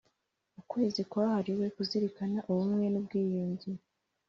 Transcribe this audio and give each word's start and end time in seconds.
Ukwezi 0.59 1.01
kwahariwe 1.11 1.65
kuzirikana 1.75 2.39
ubumwe 2.51 2.85
n 2.89 2.95
ubwiyunge 3.01 3.69